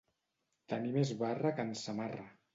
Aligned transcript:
Tenir 0.73 0.95
més 0.95 1.13
barra 1.21 1.53
que 1.61 1.69
en 1.69 1.77
Samarra. 1.85 2.29